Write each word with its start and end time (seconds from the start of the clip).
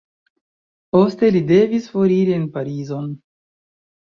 Poste 0.95 1.29
li 1.35 1.41
devis 1.51 1.91
foriri 1.97 2.35
en 2.39 2.49
Parizon. 2.57 3.15